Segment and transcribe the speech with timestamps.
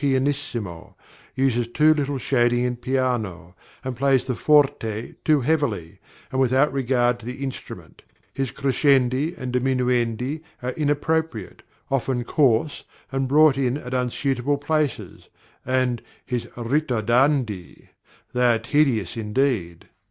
[1.35, 5.99] _,uses too little shading in piano, and plays the forte too heavily,
[6.31, 8.01] and without regard to the instrument;
[8.33, 11.61] his crescendi and diminuendi are inappropriate,
[11.91, 15.29] often coarse and brought in at unsuitable places;
[15.67, 17.89] and his ritardandi!
[18.33, 19.87] they are tedious indeed!